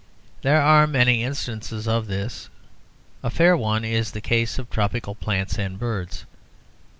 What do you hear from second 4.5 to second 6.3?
of tropical plants and birds.